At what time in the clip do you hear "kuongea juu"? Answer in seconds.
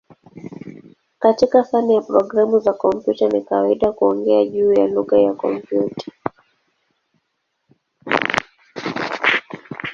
3.91-4.73